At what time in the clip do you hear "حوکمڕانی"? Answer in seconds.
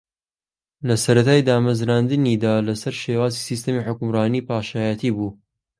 3.85-4.45